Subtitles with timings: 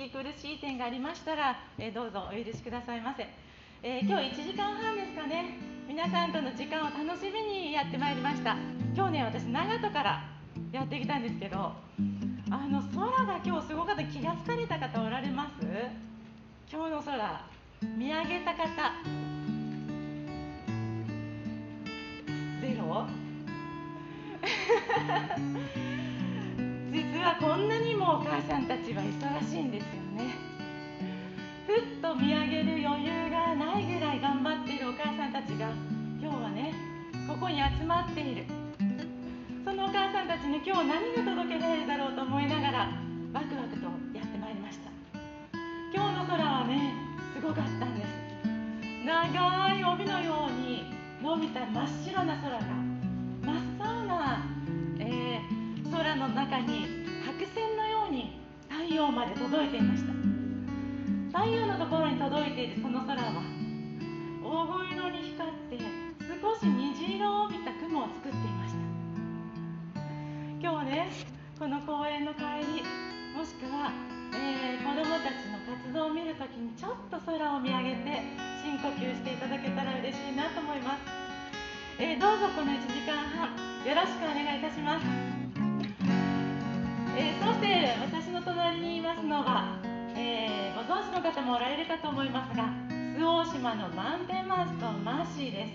[0.00, 3.28] き苦しい点がありましたら、えどうぞお許しくださいませ、
[3.82, 5.58] えー、今日1時間半ですかね。
[5.86, 8.56] 皆さんとの時間を楽しみにやってまいりました。
[8.94, 10.24] 今日ね私長門から
[10.72, 11.74] やってきたんですけどあ
[12.68, 15.66] の空が今日すごかった気がつかれた方おられます？
[16.72, 17.44] 今日の空
[17.98, 18.66] 見上げた方。
[22.62, 23.06] ゼロ？
[26.90, 30.34] 実はこんなにもお母さんたちは忙しいんですよね。
[31.66, 35.70] ふっと見上げる余裕がないぐらい頑張っているお母さんたちが
[36.20, 36.74] 今日はね
[37.28, 38.44] ここに集まっている。
[39.64, 42.90] そのお母さんたちに今日何が届けられるだろうと思いながら
[43.32, 44.90] ワクワクとやってまいりました。
[45.94, 46.94] 今日の空はね
[47.34, 48.08] すごかったんです。
[49.06, 52.60] 長い帯のように伸びた真っ白な空が
[53.44, 54.44] 真っ青な、
[55.90, 56.86] 空の中に
[57.26, 60.12] 白線のように太陽まで届いていました。
[61.38, 63.42] 太陽のところに届いているその空は
[64.42, 65.78] 黄金色に光って
[66.40, 68.80] 少し虹色を帯びた雲を作っていました。
[70.60, 71.10] 今日ね
[71.58, 72.82] この公園の帰り
[73.34, 73.92] もしくは、
[74.34, 78.22] えー、子どもたちの活動を見るときにちょっと空を見上げて
[78.62, 81.00] 深呼吸していただけたら嬉しいなと思います、
[81.98, 85.04] えー、どうぞこの1時間半よろしくお願いいたします、
[87.16, 89.78] えー、そして私の隣にいますのは、
[90.16, 92.64] えご存知の方もおられるかと思いますが
[93.16, 95.70] 周防島のマウンテンマウスとマーシーです、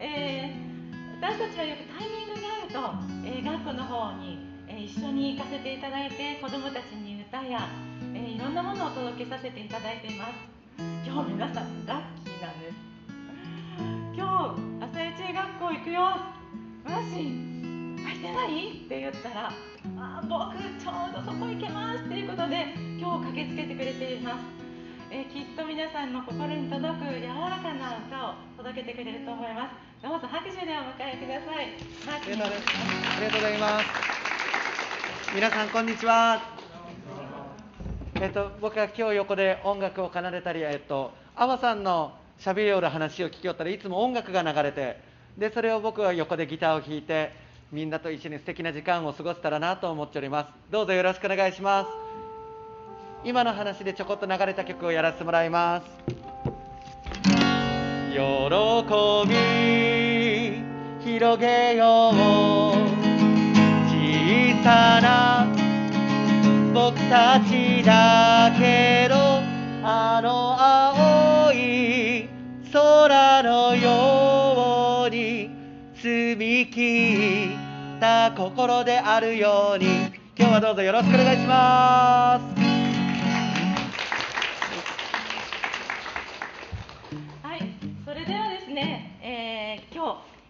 [0.00, 0.54] え
[1.20, 2.78] 私たちはよくタイミングがあると、
[3.24, 7.68] えー、学校の方に、えー、一緒に行かせていただいて子どもたちに歌や、
[8.12, 10.32] えー、いろんなものを届けさせていただいています。
[11.06, 12.74] 今日皆さんラッキーなんです
[14.14, 16.00] 今日朝一学校行くよ。
[16.84, 17.32] マジ
[18.02, 18.70] 空いてない？
[18.84, 19.52] って言ったら
[19.98, 24.36] あ僕ちょうどそこ行けますっていうことで今日駆けつけてくれています。
[25.10, 29.74] えー、きっと皆さんの心に届く柔らかな歌を届けてくれると思います。
[30.02, 31.68] どうぞ拍手でお迎えください。
[32.08, 33.84] ありがとうございます。
[35.34, 36.40] 皆さんこんにちは。
[38.22, 44.98] えっと僕は今日横で音楽を奏でたりえっとあわさんのしゃべりよる話を聞きよったらいつも音楽が流れて
[45.36, 50.50] でそれを僕は横でギターを弾いてみんなと一緒に素敵な時間を過ごせたらなと思っております。
[50.70, 51.88] どうぞよろしくお願いします。
[53.24, 55.86] 今の話でちょこっと流れた曲をやらせてもらいます。
[58.12, 58.18] 喜
[59.28, 59.34] び
[61.02, 62.14] 広げよう。
[63.88, 65.46] 小さな
[66.72, 68.93] 僕たちだけ。
[76.74, 80.12] 澄み切った心であるように。
[80.36, 82.64] 今日はどうぞよろしくお願いします。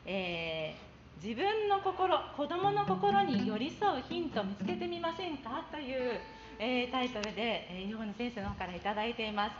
[0.07, 5.65] えー、自分の心子どもの心に寄り添うヒントを見つけてみませんか？
[5.73, 6.21] という、
[6.59, 9.53] えー、タイトルで、えー、ヨガの先生の方から頂いています。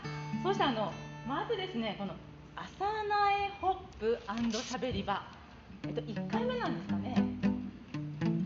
[0.43, 0.91] そしてあの
[1.27, 2.13] まずですねこの
[2.55, 4.19] 朝苗ホップ
[4.63, 5.21] しゃべり場、
[5.87, 7.15] えっと、1回目なんですかね。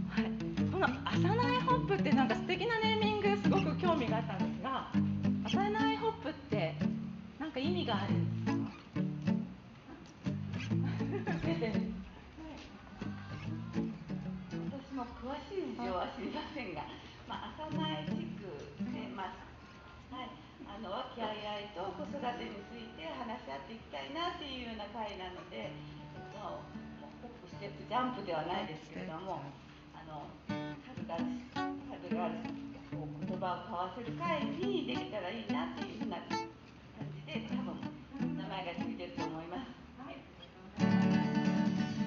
[0.09, 0.25] はい、
[0.71, 4.91] この朝苗ホップってなんか素敵なネーミングすごく興味があったんですが
[5.45, 6.75] 朝苗ホップって
[7.39, 8.59] 何か意味があるんですか？
[14.69, 16.83] 私も詳しい事情は知りませんが、
[17.27, 18.43] まあ、朝前地区
[18.91, 20.29] で、まあはい、
[20.67, 25.71] あの和気あいあいと子育てについて話し合っていきたいなっていうような会なので、
[27.59, 29.43] テップジャンプではないですけれども
[29.91, 32.31] あの数が数が
[32.87, 37.83] こう言葉を交わせる会にできたらいいなっていうふうな感じで多分
[38.39, 39.75] 名前がついてると思います。
[39.99, 40.15] はい、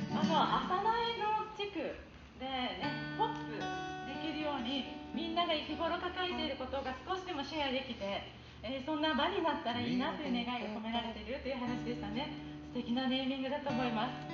[0.09, 0.33] あの
[0.65, 2.01] 朝苗の地区
[2.41, 2.89] でね、
[3.21, 3.61] ホップ
[4.09, 8.25] できるようにみんなが日頃抱えていることが少しでもシェアできて、
[8.65, 12.33] えー、そんな場になったらいいなという願いが込められているという話でしたね
[12.73, 14.33] 素敵なネーミングだと思います、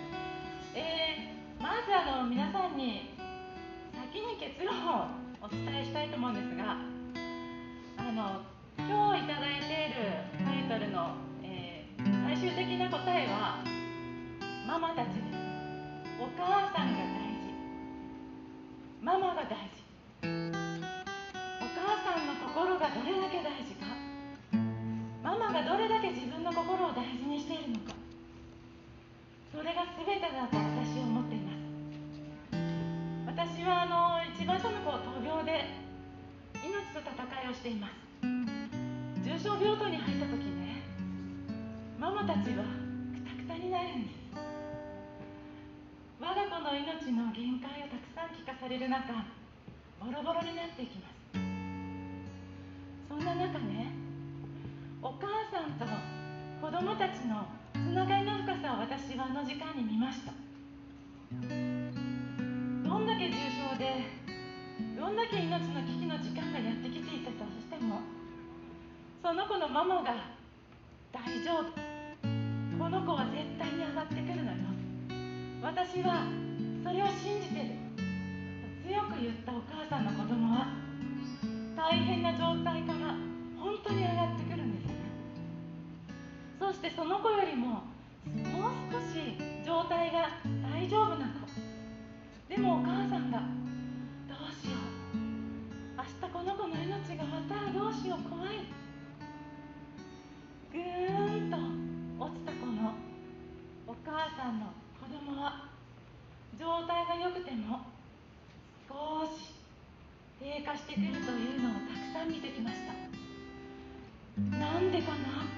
[0.79, 3.11] えー、まずあの皆さんに
[3.93, 5.09] 先に結論を
[5.43, 6.79] お伝えしたいと思うんですが
[7.99, 8.47] あの
[8.79, 13.59] 今日いただいているタイトルの、えー、最終的な答えは
[14.69, 15.19] ママたちです。
[16.21, 17.51] お母さんが大事。
[19.03, 19.83] ママが大事。
[20.23, 20.27] お
[21.75, 23.87] 母さんの心がどれだけ大事か。
[25.25, 27.98] ママがどれだけ自分の心を大事にしているのか。
[29.51, 31.59] それが全てだと私は思っています。
[33.27, 35.65] 私はあの一番下の子闘病で
[36.55, 37.95] 命と戦いをしています。
[39.25, 40.83] 重症病棟に入った時ね
[41.99, 42.65] ママたちは
[43.15, 44.19] くたくたになるんです。
[46.21, 49.13] 我が子の命の限界をたくさん聞かされる中
[50.01, 51.15] ボロボロになっていきます。
[53.09, 53.93] そんな中ね
[55.03, 55.87] お母さんと
[56.61, 60.33] 子供たちのつながりの深さを私はあの時間に見ました。
[61.31, 64.03] どんだけ重症で
[64.99, 68.01] どんだけ命の危機の時間がやってきていたとしても
[69.23, 70.15] その子のママが
[71.13, 71.73] 大丈夫。
[72.79, 74.59] この子は絶対に上がってくるのよ。
[75.63, 76.27] 私は
[76.85, 77.71] それを信じてる。
[78.87, 80.69] 強く言ったお母さんの子供は
[81.77, 83.15] 大変な状態から
[83.59, 84.98] 本当に上がってくるんです。
[86.59, 87.83] そしてその子よりももう
[88.93, 90.29] 少し状態が
[90.75, 91.47] 大丈夫な子。
[92.49, 93.43] でもお母さんが
[94.29, 94.77] どうしよ
[95.15, 95.17] う。
[95.97, 98.23] 明日この子の命がまたどうしよう。
[98.29, 98.67] 怖い。
[100.73, 101.57] ぐーんと
[102.25, 102.95] 落ちた子の
[103.87, 104.67] お母さんの
[105.01, 105.69] 子供は
[106.59, 107.81] 状態が良くても
[108.89, 109.55] 少し
[110.41, 112.93] 低下してくるというのをたくさん見てきました。
[114.59, 115.58] なんでかな？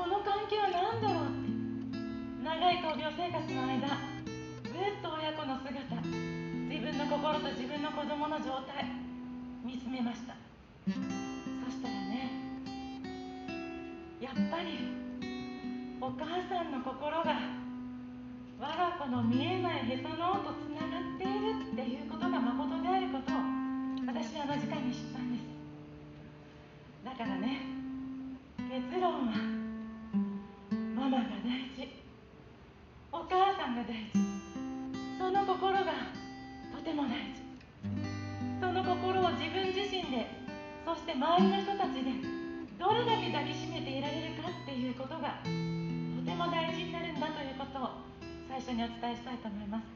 [0.00, 1.28] この関係は何だろう？
[1.28, 1.52] って
[2.40, 5.76] 長い闘病生活の間ずっと親子の姿
[6.72, 8.88] 自分の心と自分の子供の状態
[9.62, 10.32] 見つめました。
[10.88, 10.96] そ
[11.68, 12.32] したらね
[14.24, 14.88] やっぱり
[16.00, 17.36] お母さんの心が
[18.58, 23.36] 我が子の見えないへその緒とつながっているっていうことが誠であることを
[24.08, 25.44] 私はあの時間に知ったんです。
[27.04, 27.68] だからね
[28.56, 29.59] 結論は
[31.00, 31.96] ママが大事。
[33.10, 34.20] お母さんが大事。
[35.16, 36.12] その心が
[36.76, 37.40] とても大事。
[38.60, 40.28] その心を自分自身で
[40.84, 42.12] そして周りの人たちで
[42.78, 48.04] どれだけ抱きしめていられるかっていうことがとても大事になるんだということを
[48.46, 49.88] 最初にお伝えしたいと思います。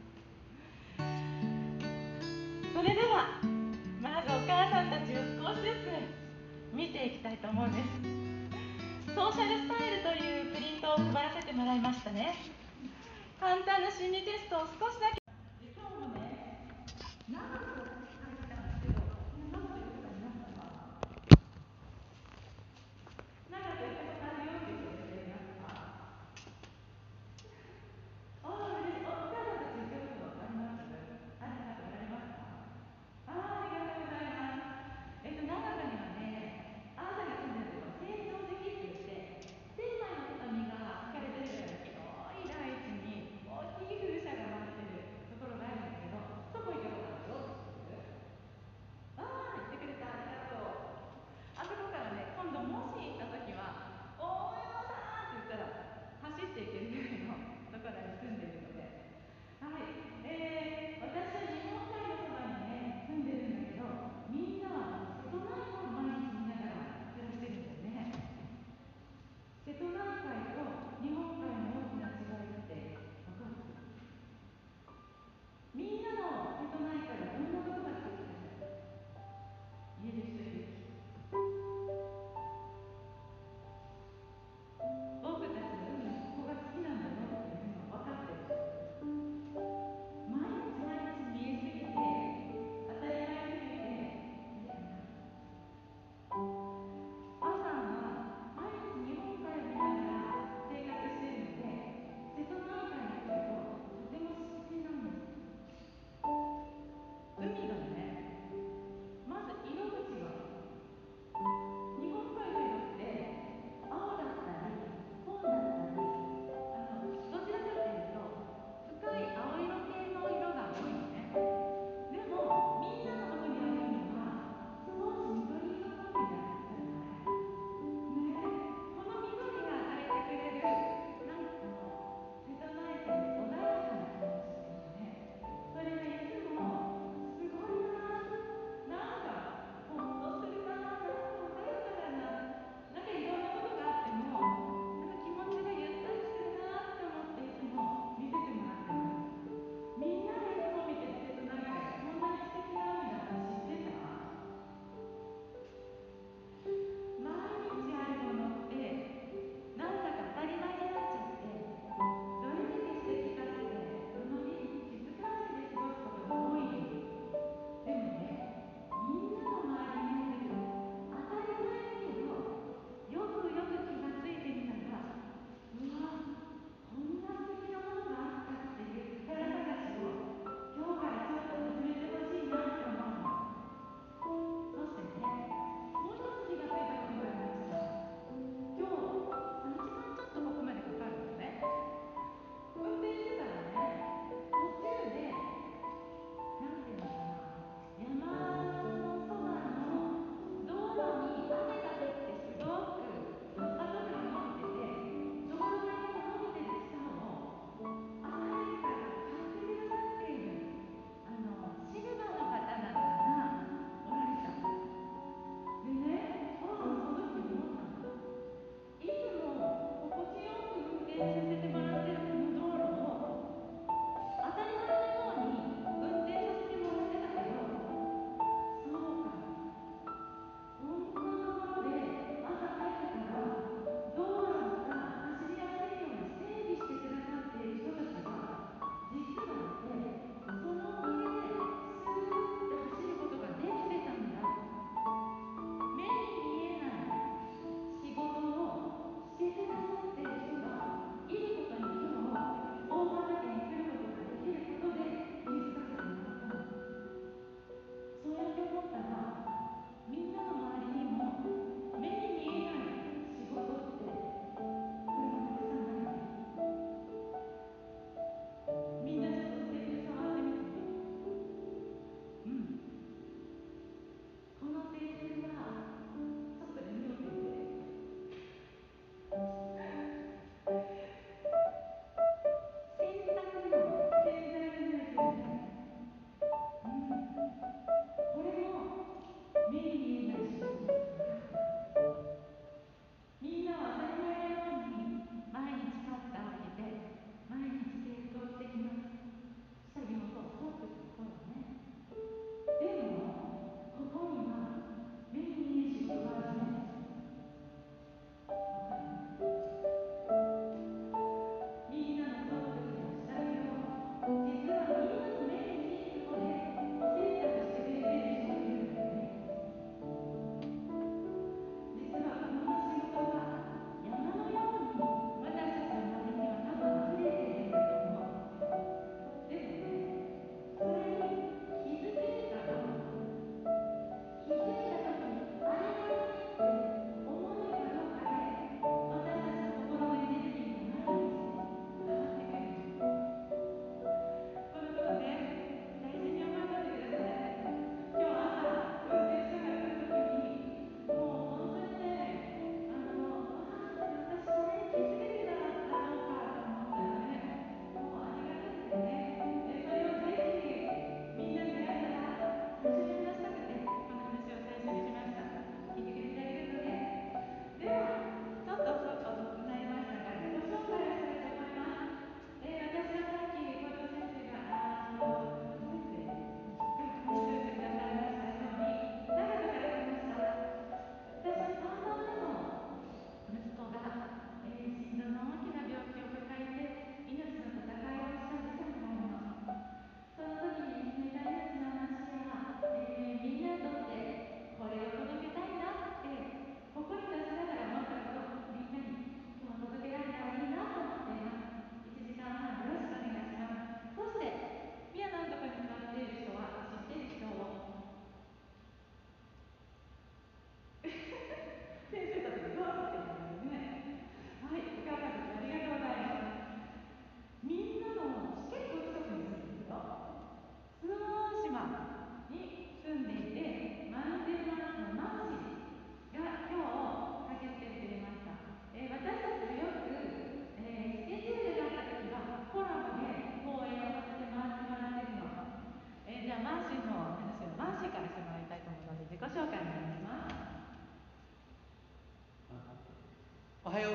[2.73, 3.45] それでは
[4.01, 8.44] まずお母さんたちを少しずつ見ていきたいと思うんです。
[9.15, 12.35] ソーシャルスタイルというプリントを配らせてもらいましたね。
[13.39, 15.23] 簡単な心理テストを少しだけ。
[15.73, 16.67] 今日もね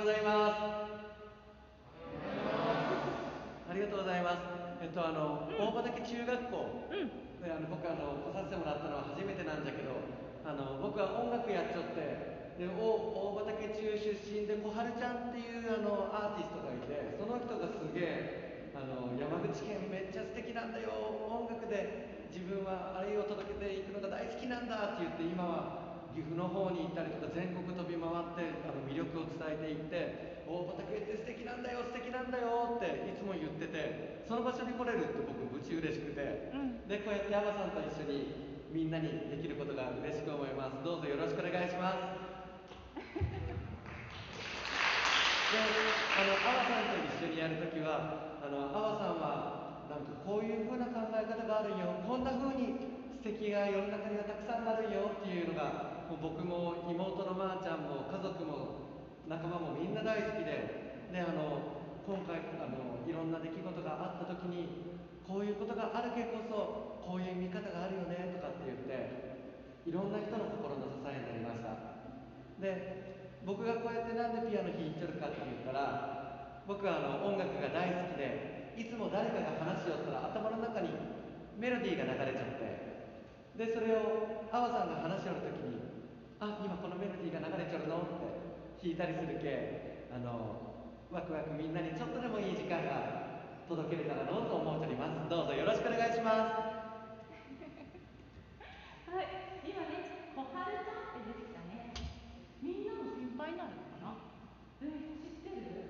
[0.09, 0.89] ざいます。
[3.69, 4.41] ありがとうございます。
[4.81, 10.01] えっとあの、うん、大畑中学校、うん、であの僕あの来させてもらったのは初めてなんだけど
[10.41, 12.73] あの僕は音楽やっちゃってで大
[13.37, 20.89] 畑中出身で小春ちゃんっていうあのアーティストがいてその人がすげえあの山口県めっちゃ素敵なんだよ。
[21.29, 25.78] 音楽で自分はあれを届けていくのが大好きなんだって言って今は
[26.19, 36.83] 岐阜の方に行ったりとか全国飛び回ってあの魅力を伝えていって大畑って素敵なんだよ素敵なんだよっていつも言っててその場所に来れるって僕ぶち嬉しくて、うん。
[36.91, 40.83] でこうやって山さんと一緒にみんなにできることが嬉しく思います。
[40.83, 42.19] どうぞよろしくお願いします。
[45.49, 64.95] であの阿波さんと一緒にやるときはあの阿波さんはなんかこういう風な考え方があるよこんな風に素敵が世の中にはたくさんあるよっていうのがもう僕も妹のまーちゃんも家族も仲間もみんな大好きでであの今回あのいろんな出来事があった時に
[65.27, 71.75] こういうことがあるけこそこういう見方があるよねとかって言っていろんな人の心の支えになりました。
[72.57, 80.91] で僕がこうやってなんでピアノ弾いてるかって言ったら僕はあの音楽が大好きでいつも誰かが話しよったら頭の中に
[81.57, 82.88] メロディーが流れちゃって
[83.59, 85.83] でそれを阿波さんが話しよる時に
[86.39, 88.15] 「あ今このメロディーが流れちゃうの?」っ
[88.79, 93.35] て弾いたりするけあのワクワクみんなにちょっとでもいい時間が
[93.67, 96.37] 届けれたらのと思っておりますどうぞよろしくお願いします
[99.11, 99.27] はい、
[99.67, 101.91] 今ね、小春ちゃんって出てきたね。
[102.61, 104.13] みんなの先輩になるのかな？
[104.83, 104.85] え、
[105.19, 105.88] 知ってる？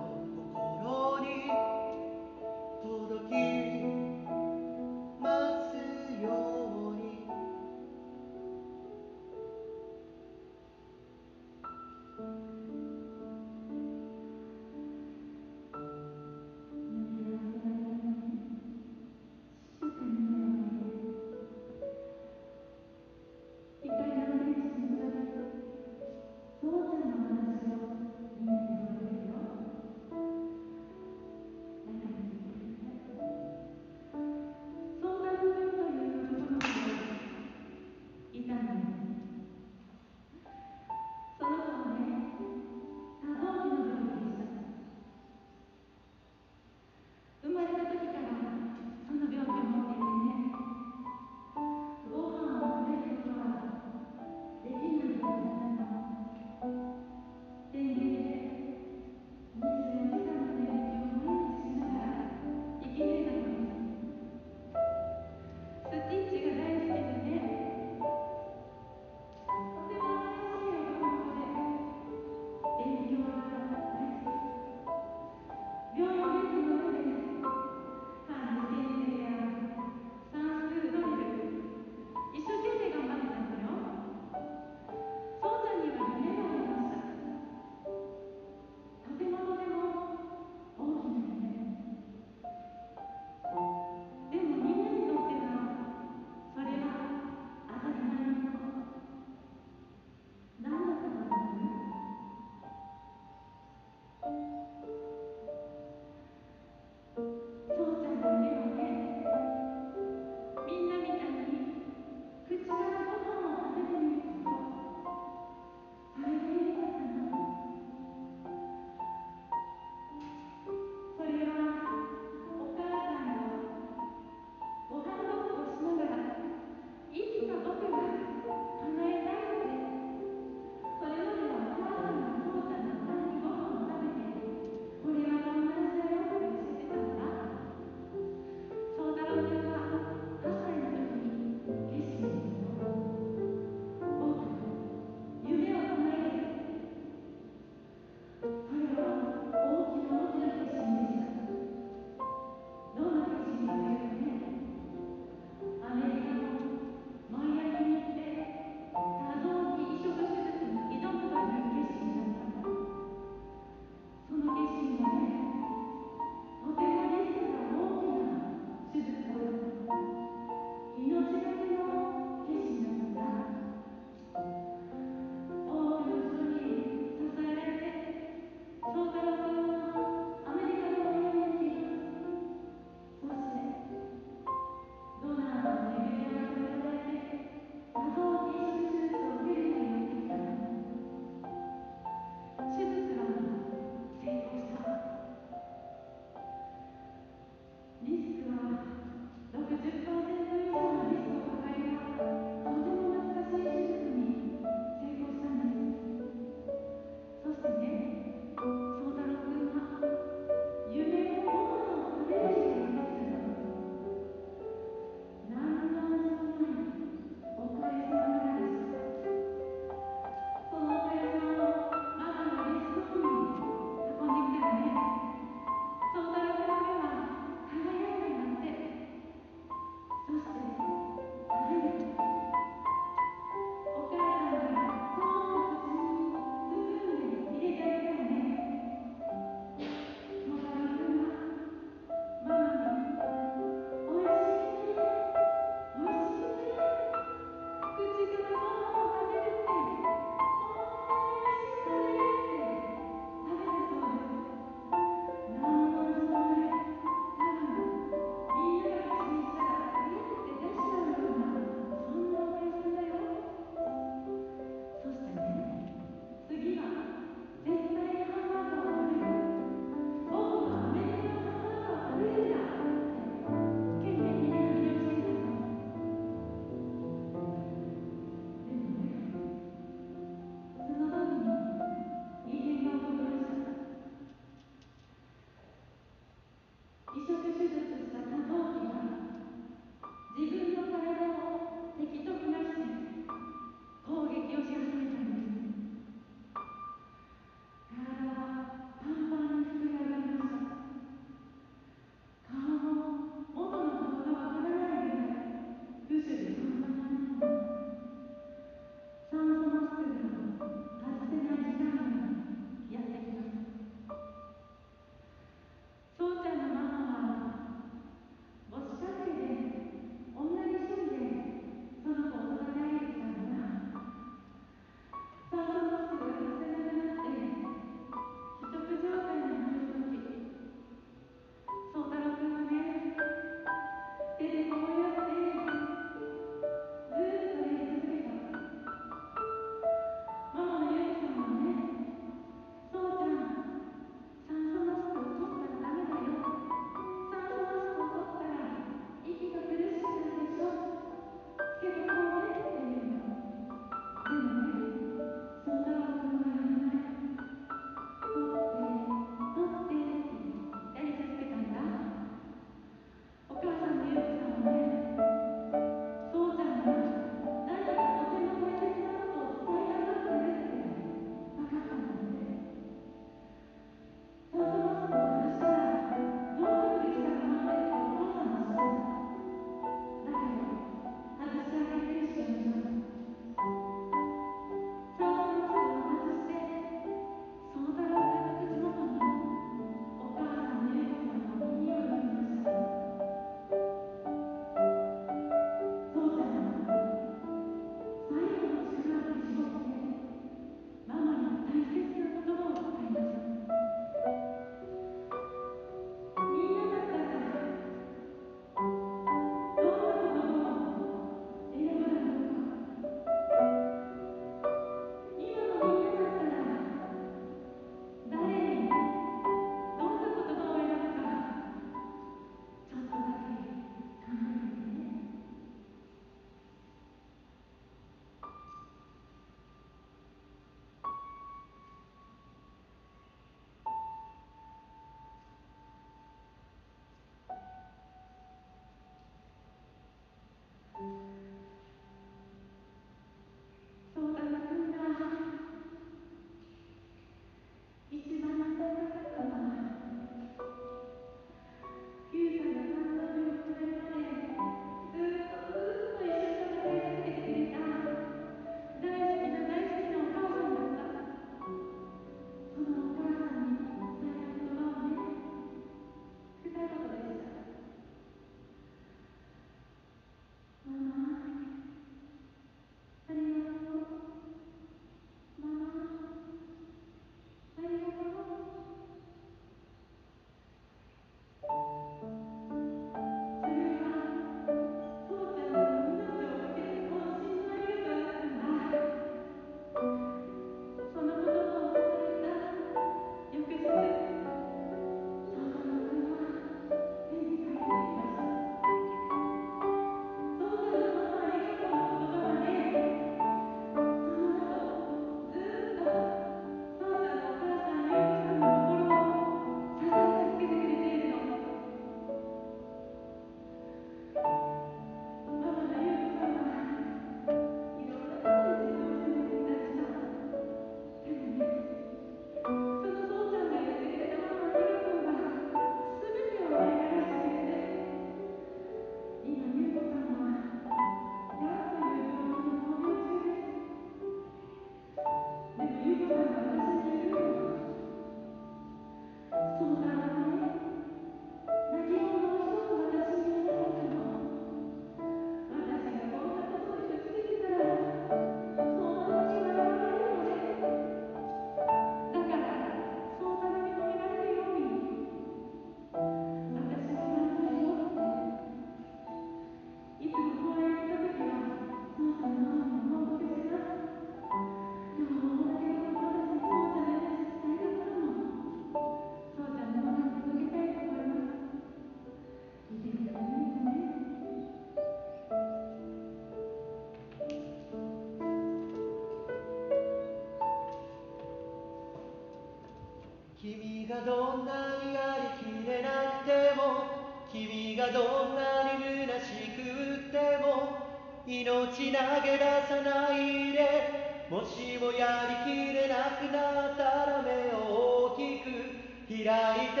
[599.44, 600.00] 開いて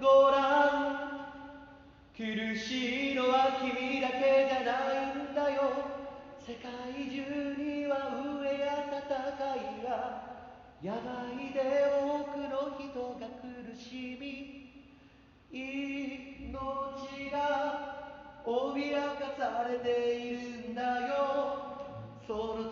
[0.00, 0.96] ごらん
[2.16, 2.24] 苦
[2.56, 4.72] しいのは君だけじゃな
[5.04, 5.60] いんだよ。
[6.40, 6.72] 世界
[7.10, 7.20] 中
[7.62, 9.04] には飢えや戦
[9.56, 9.90] いが
[10.82, 11.60] 病で
[12.00, 12.88] 多くの人
[13.20, 14.24] が苦しみ
[15.52, 17.36] 命が
[18.46, 18.48] 脅
[19.18, 19.84] かされて
[20.16, 21.12] いるんだよ。
[22.26, 22.70] その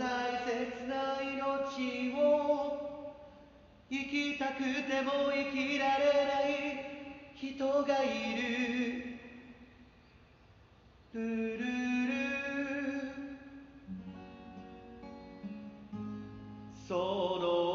[3.90, 6.84] 生きたくても生きられない
[7.34, 9.14] 人がいる。
[11.12, 12.14] ルルル。
[16.88, 16.94] そ
[17.40, 17.73] の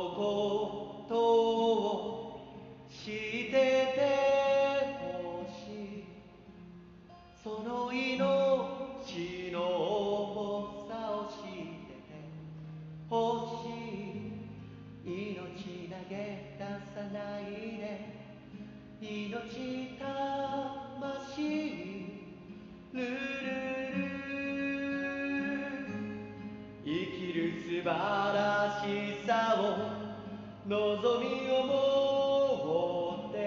[27.79, 33.37] 素晴らしさを望みを持って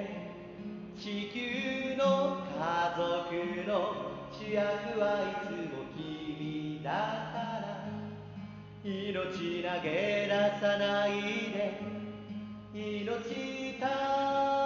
[0.96, 3.72] 地球の家族の
[4.32, 6.96] 主役はいつも君だか
[7.34, 7.86] ら
[8.82, 11.11] 命投げ出さない
[11.53, 11.78] で
[12.72, 14.61] 命魂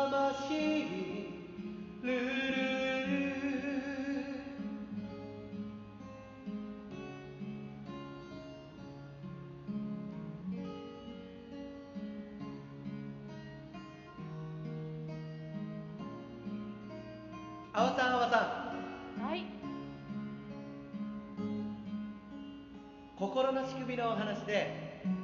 [24.47, 24.71] して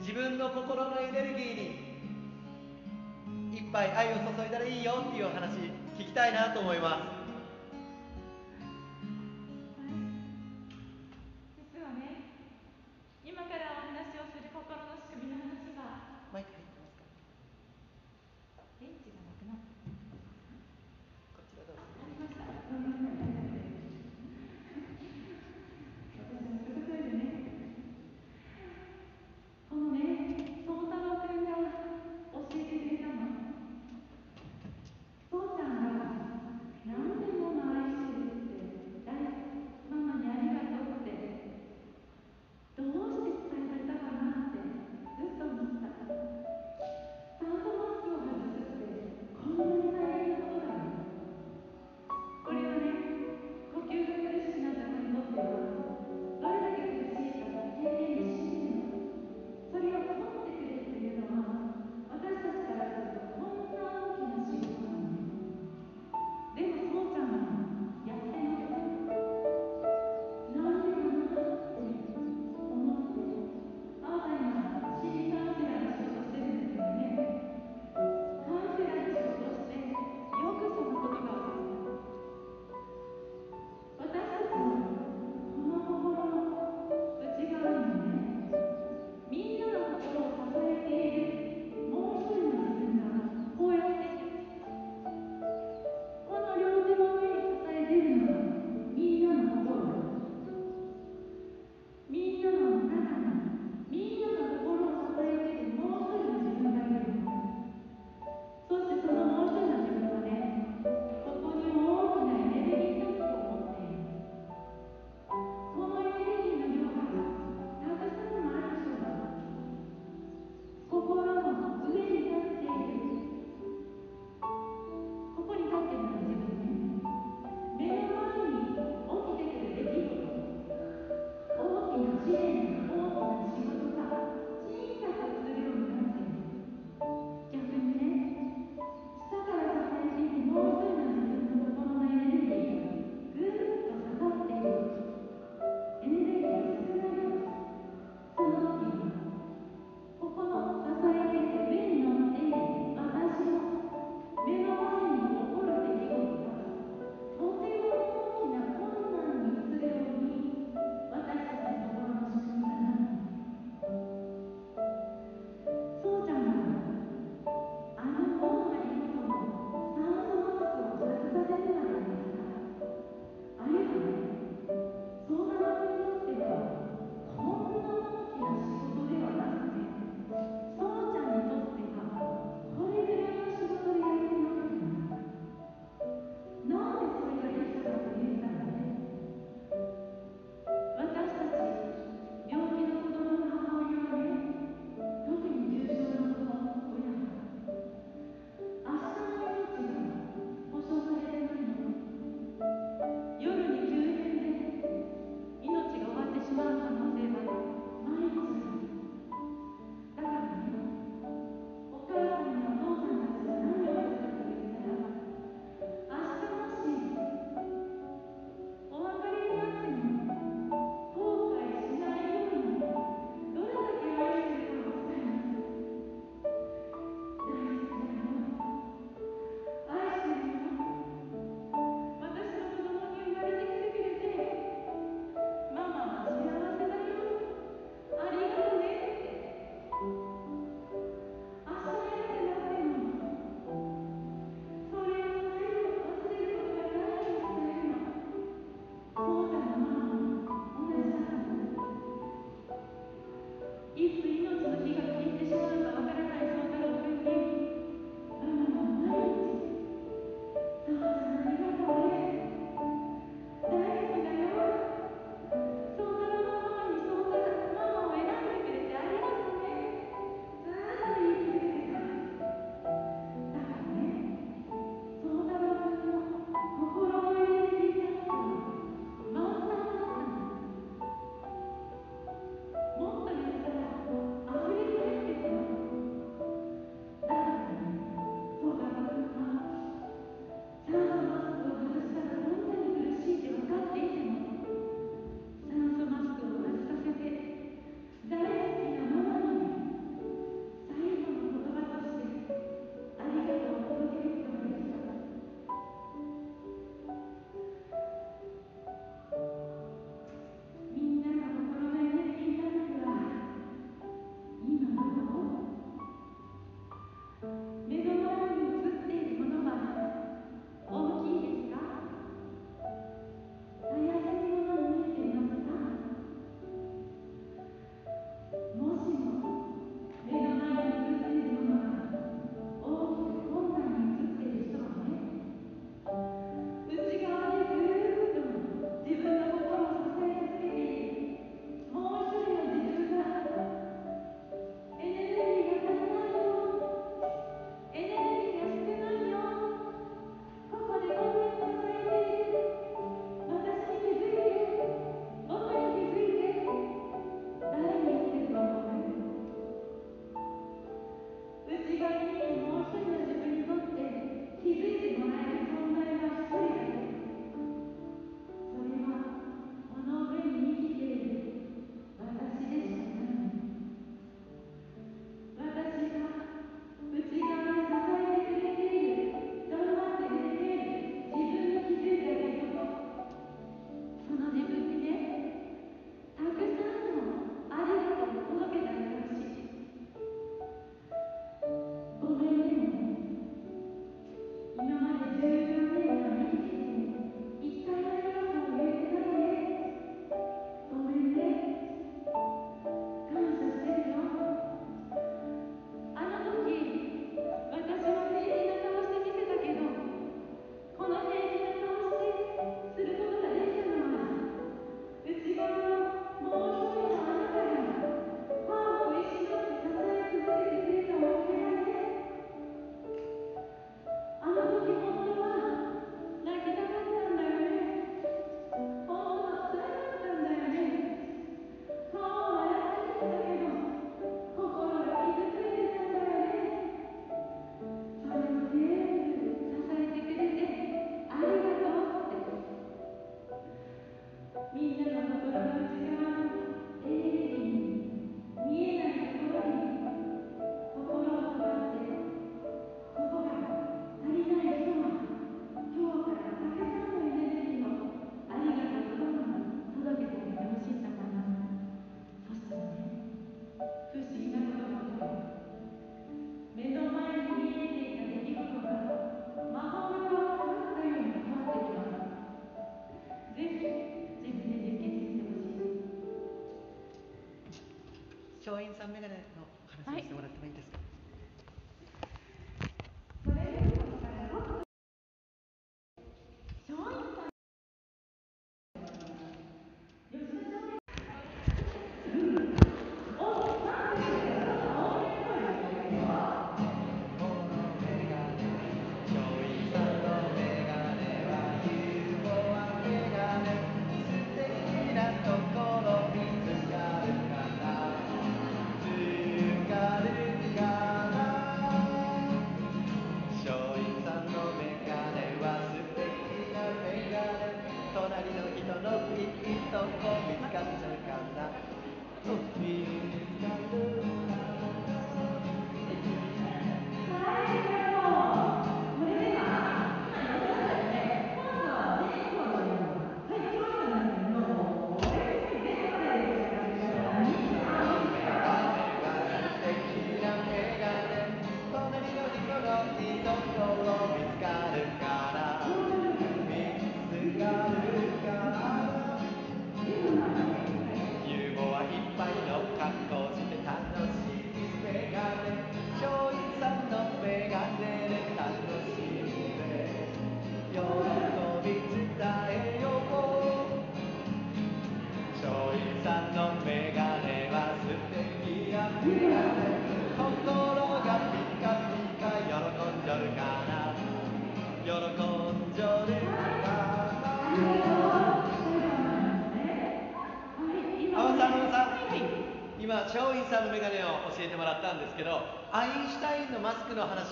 [0.01, 1.55] 自分の心のエネルギー
[3.53, 5.53] にいっぱい愛を注いだらいいよっていうお話
[5.97, 7.22] 聞きたいなと思います。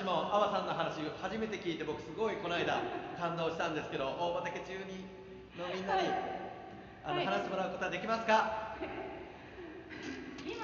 [0.00, 2.80] 私も阿波さんの話初めて聞いて僕すごいこの間
[3.20, 5.04] 感動したんですけど大畑中に
[5.60, 6.16] のみんなに、はい、
[7.04, 8.76] あの、話してもらうことはできますか、
[10.40, 10.56] 今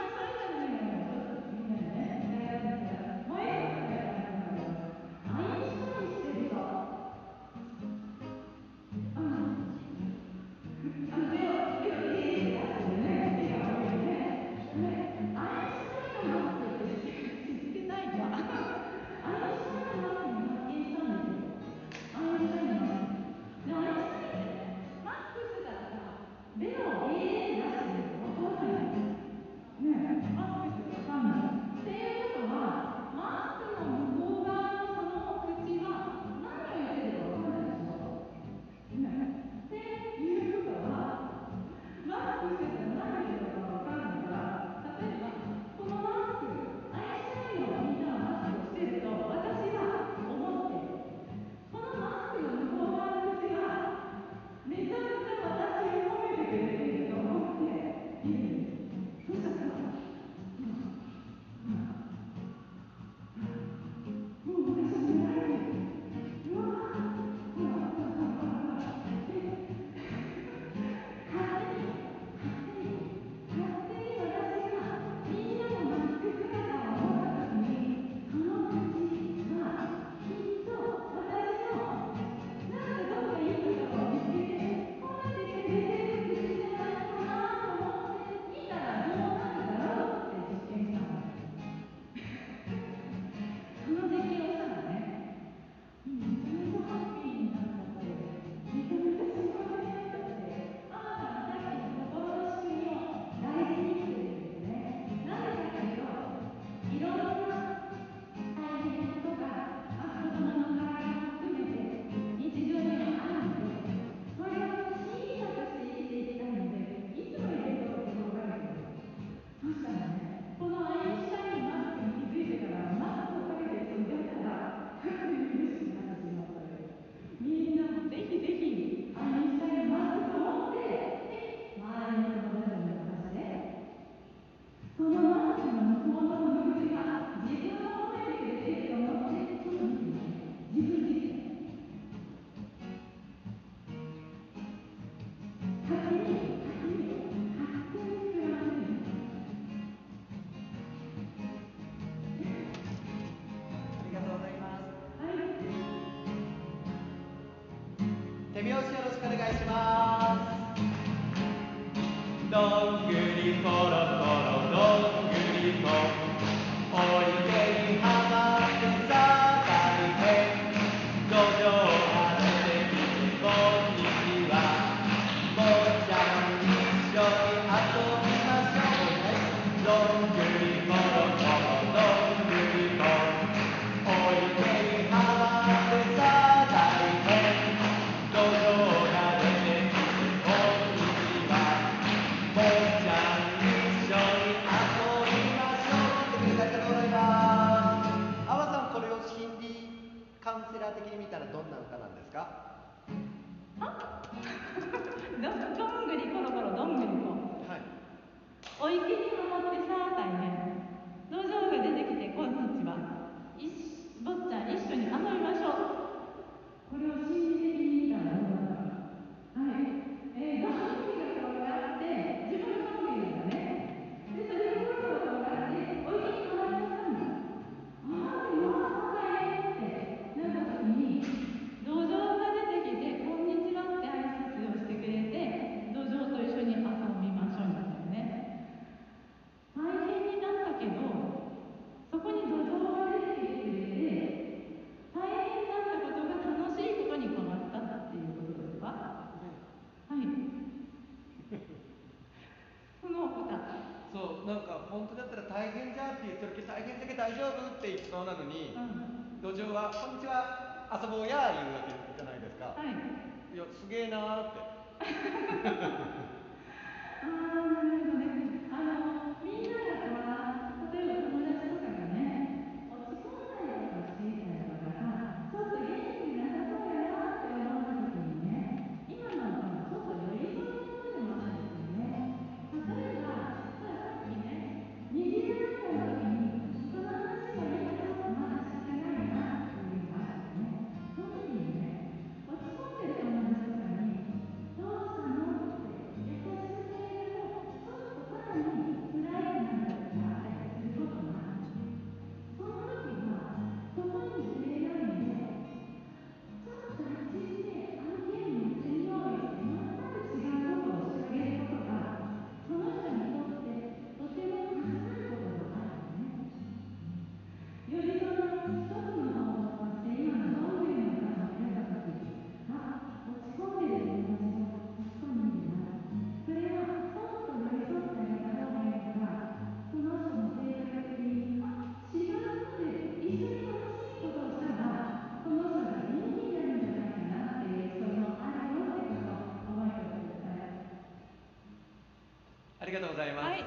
[343.16, 343.64] ございます、はい、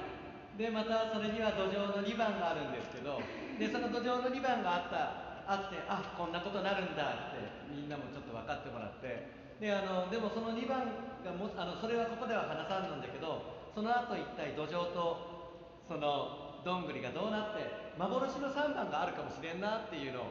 [0.62, 3.18] でまたそれには土壌の2番があるんですけど
[3.58, 7.42] でその土壌の2番があったあってあこんなことなるんだって
[7.74, 10.86] みんなもちょっと分かってもらってであのでもその2番
[11.26, 17.66] がもあのそれはここでは話さんなんだけどその後一体土壌とそのどんぐりがどうなって
[17.98, 20.26] 幻の3番があるかもしれんなっていうのを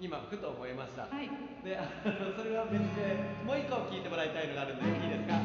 [0.00, 1.30] 今ふと思いました、はい、
[1.62, 5.38] であのそれは別でもう1個聞いてもらいたいのがあるんで、い、いいですか？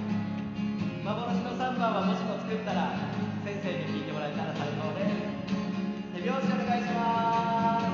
[1.10, 3.19] 幻の3番はもしも作ったら
[3.50, 6.22] 先生に弾いてもらえたら最高です。
[6.22, 7.89] 手拍子お願いします。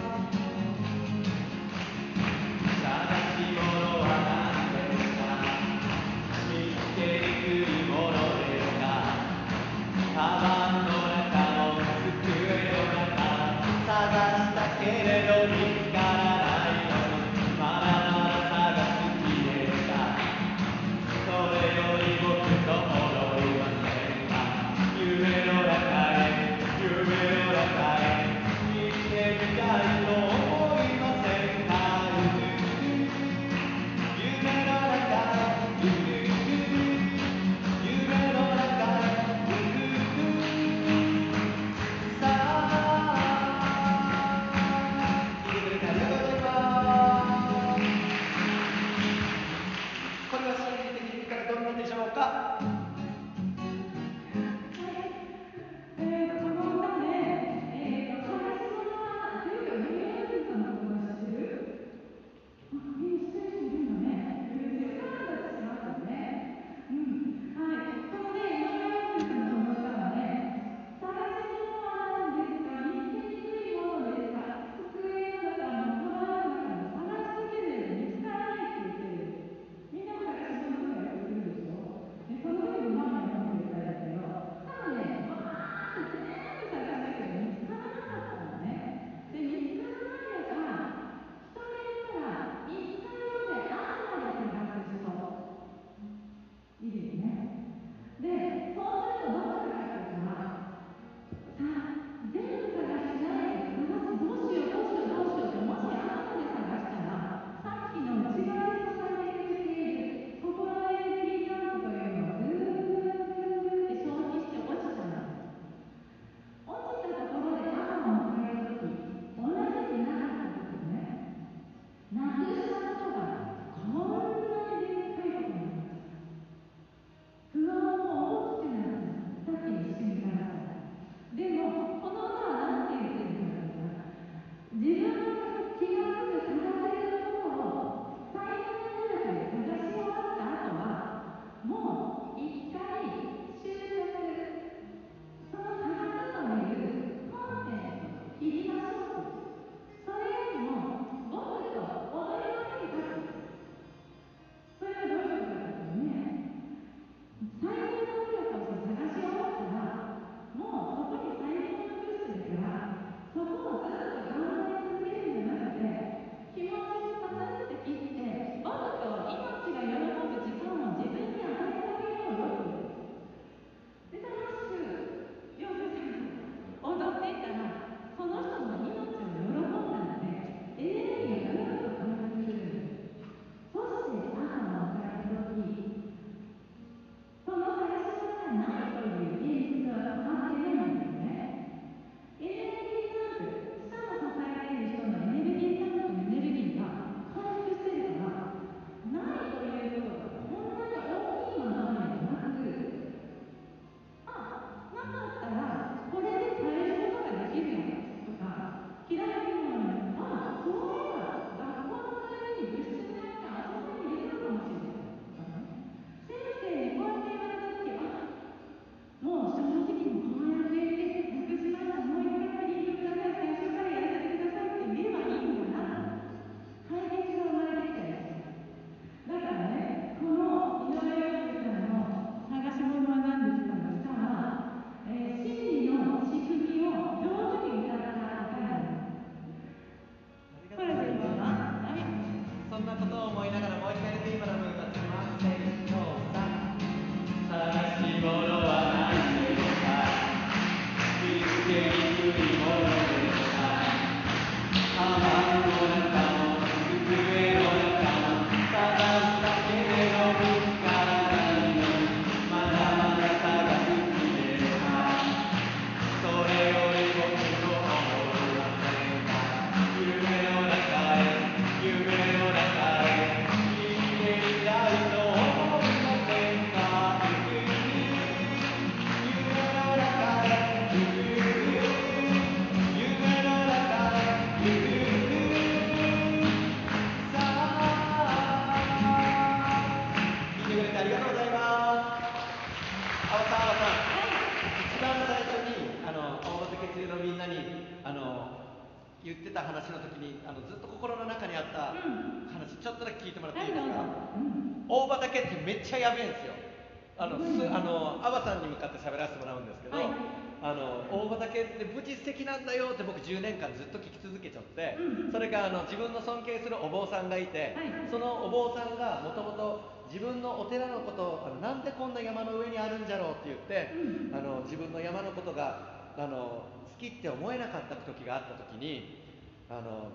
[315.86, 318.10] 自分の尊敬するお坊さんがいて、はい。
[318.10, 323.90] そのお坊さんがもともと自分のお寺のことをなんでこんな山の上にあるんじゃろうって言って、
[324.34, 326.66] あの自分の山のことがあの
[326.96, 329.26] 好きって思えなかった時があった時に
[329.70, 330.08] あの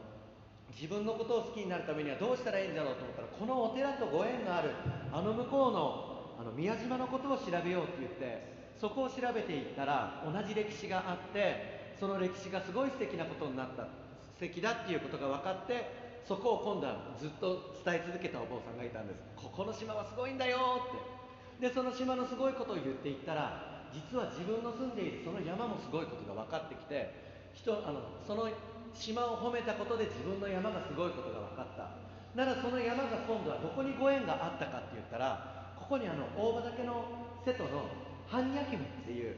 [0.74, 4.70] 自分のことを好きになるためにはどうしたらいいんだろうと思ったらこのお寺とご縁がある
[5.12, 6.10] あの向こうの
[6.40, 13.82] あの宮島のことを調べようって言ってそこを調べていったら同じ歴史があってその歴史がすごい素敵なことになった。
[13.82, 14.09] 素
[14.40, 19.20] 敵だっていうことが分かってそこを今度はずっと伝え続けたお坊さんがいたんです。
[19.36, 21.68] ここの島はすごいんだよって。
[21.68, 28.48] でその島のすごいことを言っていったら実は自分の住んでいるその山もすごいことが分かってきて人あのその
[28.94, 32.00] 島を褒めたことで自分の山がすごいことが分かった。
[32.32, 37.04] ならその山が今度はどこにご縁があったかって言ったらここにあの大畑の
[37.44, 37.90] 瀬戸の
[38.30, 39.34] 般若姫っていう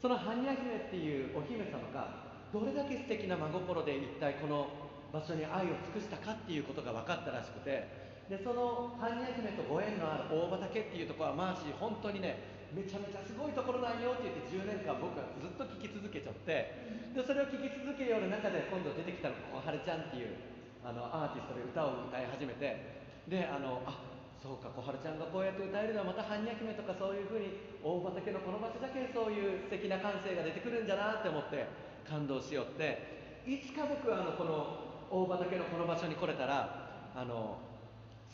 [0.00, 4.68] その般若姫っていうお姫様がどれだけ素敵な真心で一体この
[5.12, 20.36] 場所に愛を尽くしたかっていうことが分かったらしくてでその般若姫とご縁のある大畑っていうところはマーシー本当にねめちゃめちゃすごいところなんよって言って10年間僕はずっと聞き続けちゃってでそれを聞き続けるよる中で今度出てきたのが小春ちゃんっていう
[20.84, 23.96] あのアーティストで歌を歌い始めてであのあ
[24.36, 31.64] そうか小春ちゃんがこうやって歌えるのはまた般若姫とかそういうふうに大畑のこの場所だけそういう素敵な感性が出てくるんじゃなって思って
[32.08, 34.78] 感動しよっていつか僕はあのこの
[35.10, 37.58] 大畑のこの場所に来れたらあの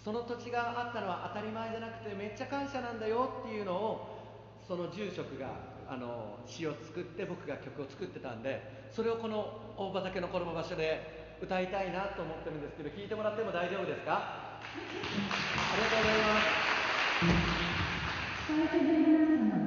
[0.02, 4.08] その土地があったのは当たり前じゃなくてめっちゃ感謝なんだよっていうのを
[4.66, 5.48] その住職が
[5.88, 14.12] あの詩を作って僕が曲を作ってたんでそれをこの大畑のこの場所で歌いたいなと思ってるんですけど弾いてもらっても大丈夫ですか？
[14.14, 14.60] あ
[15.76, 16.18] りがとうござい
[19.42, 19.63] ます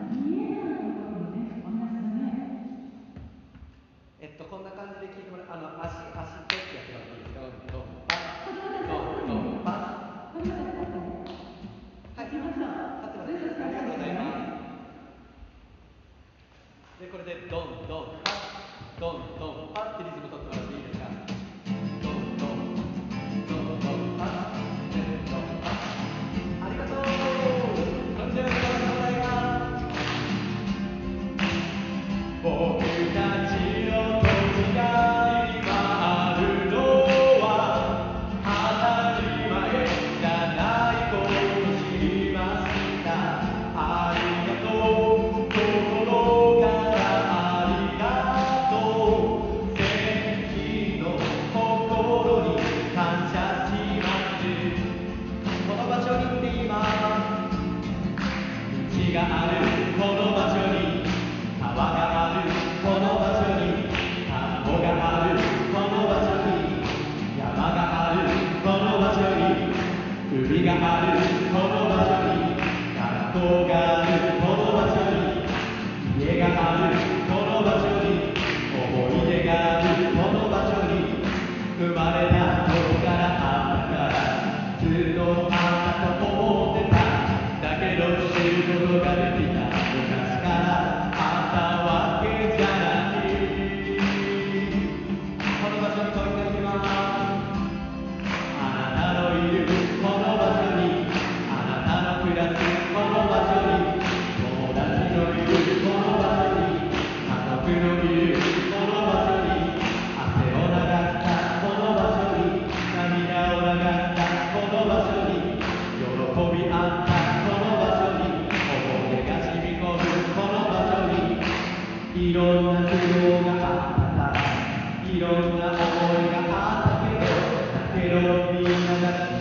[128.09, 129.36] Elohim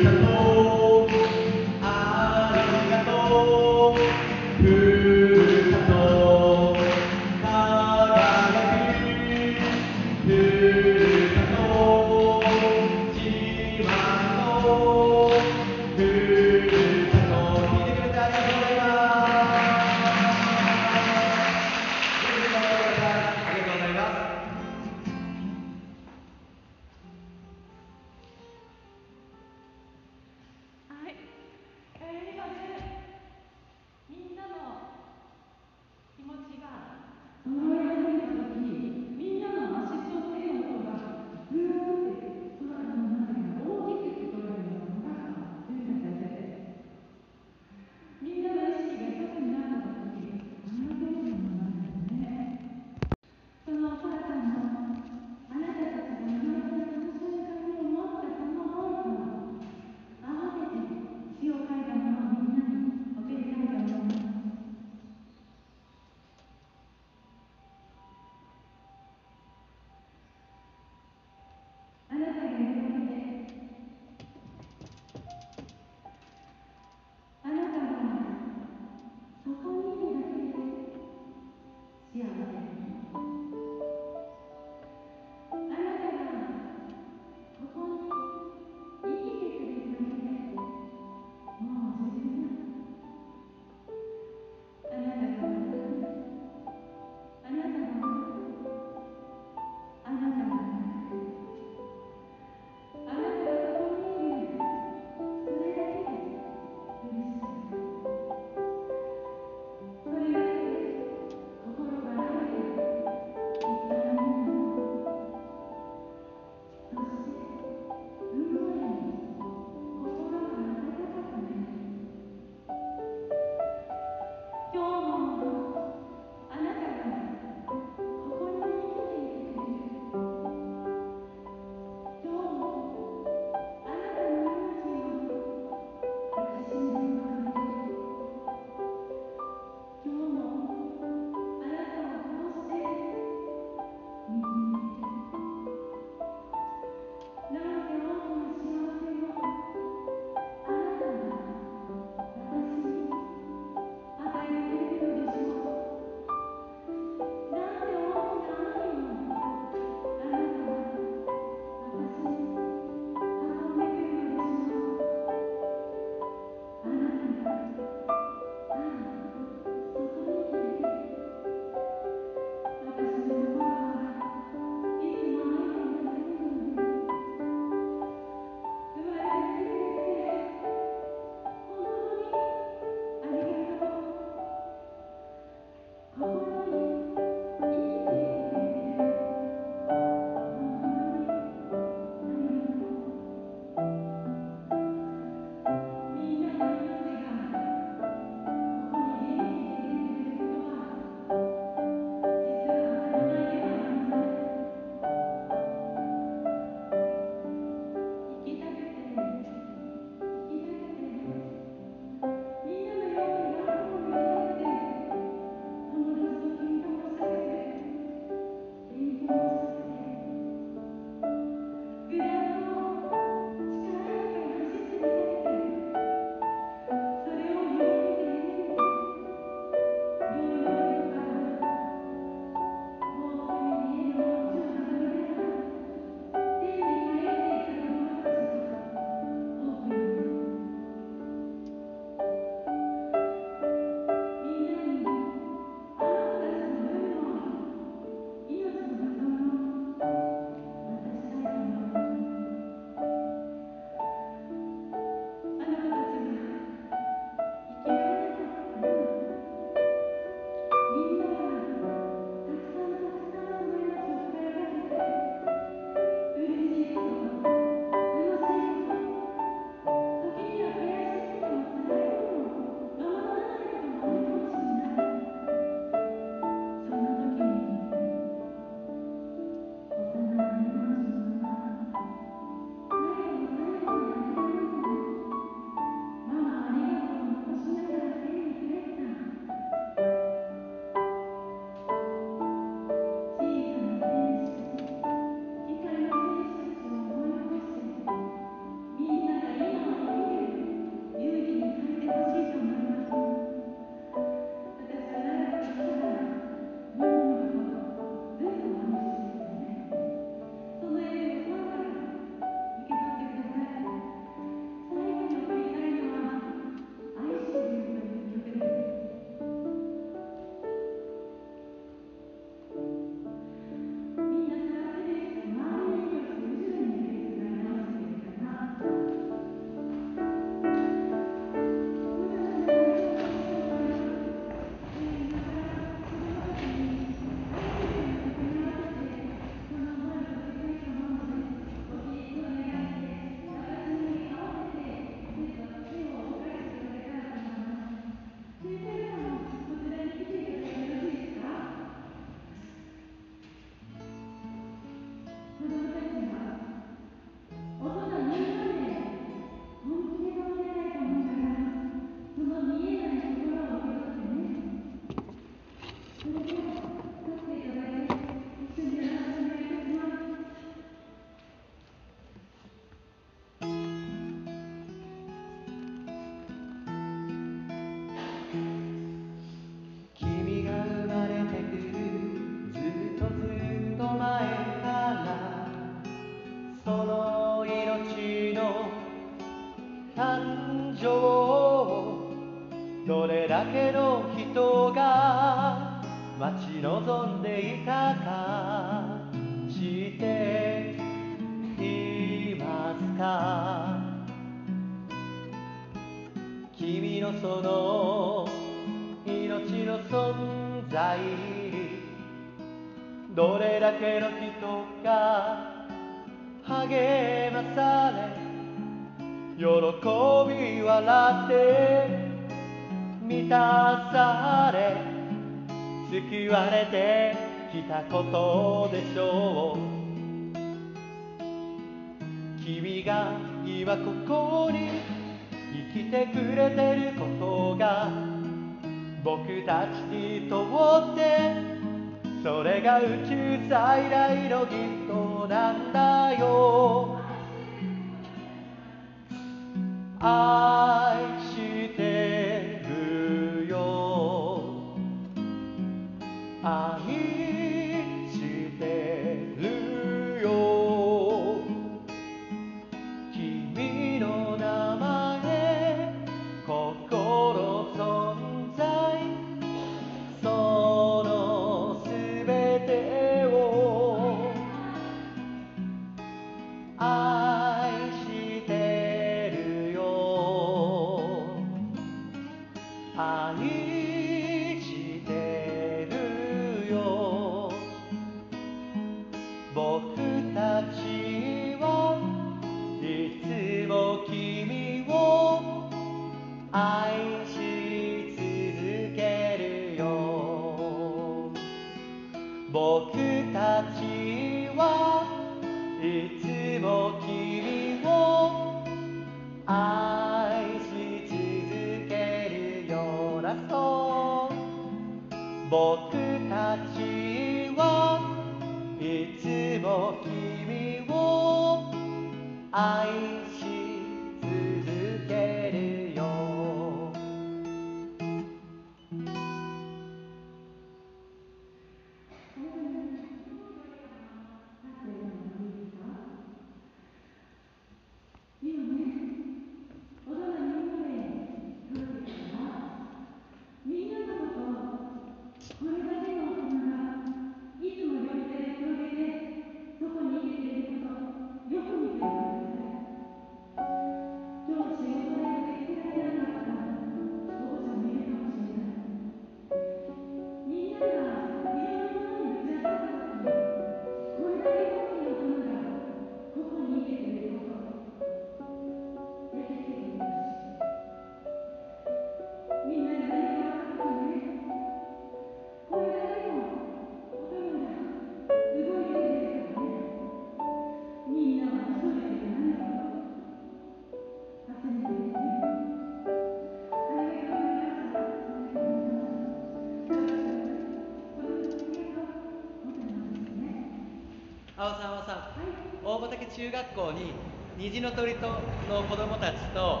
[596.56, 597.34] 中学校に
[597.76, 598.48] 虹の鳥と
[598.88, 600.00] の子供たちと、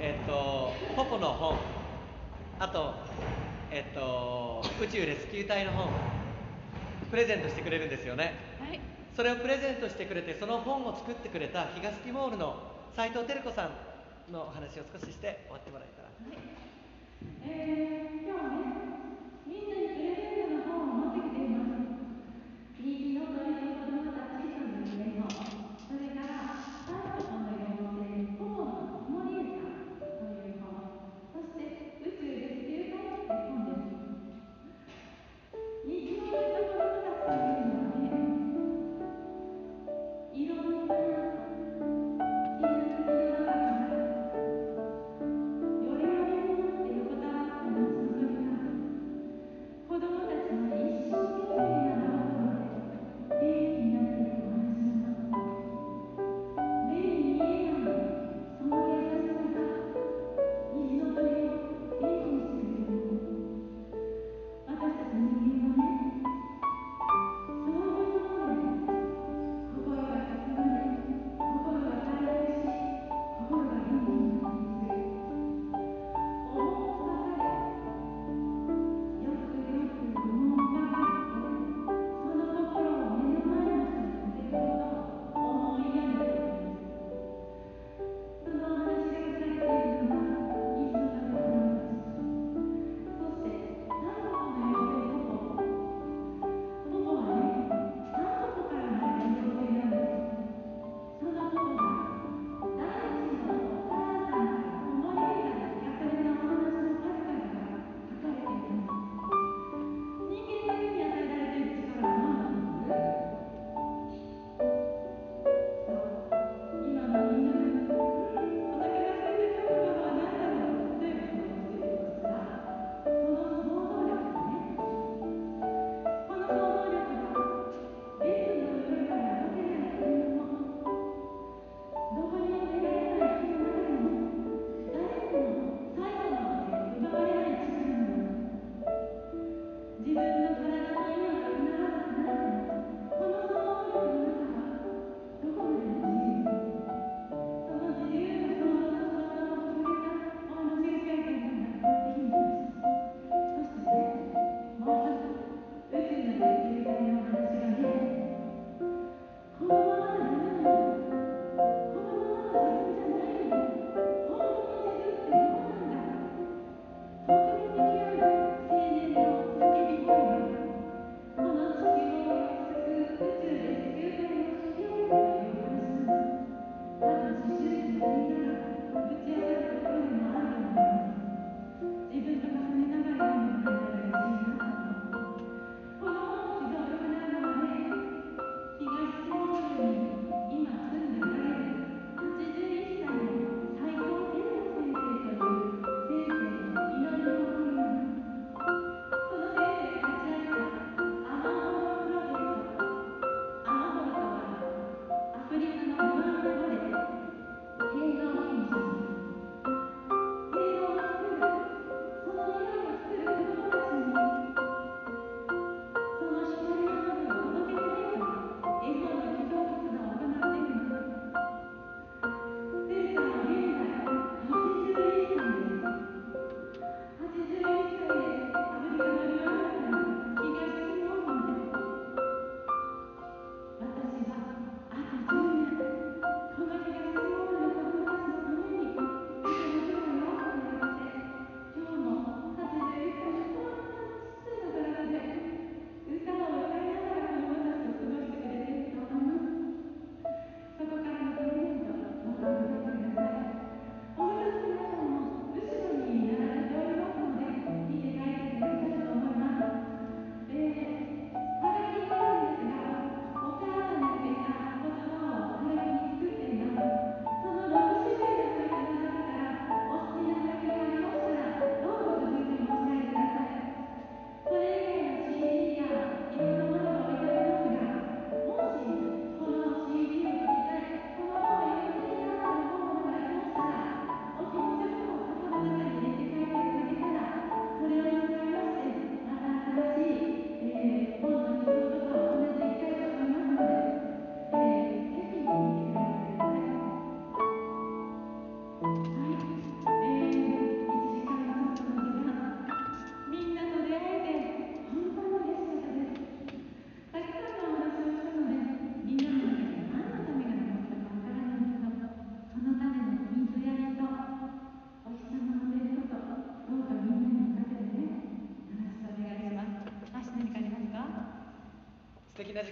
[0.00, 1.58] えっと、ポポの本、
[2.58, 2.94] あと、
[3.70, 5.92] えっと、宇宙レスキュー隊の本、
[7.12, 8.34] プレゼントしてくれるんですよね。
[8.58, 8.80] はい、
[9.14, 12.56] それをプレゼントしてくれて、その本を作ってくれた東テモールの
[12.96, 13.70] 斎藤照子さ
[14.28, 15.58] んのお話を少しして終わ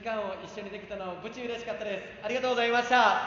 [0.08, 2.24] 間を一緒にできたのをぶち嬉しかったです。
[2.24, 3.17] ありがとうございました。